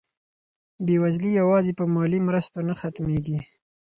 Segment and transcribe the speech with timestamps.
[0.85, 3.39] بېوزلي یوازې په مالي مرستو نه ختمېږي.